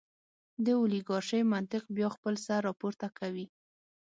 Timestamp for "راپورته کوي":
2.67-3.45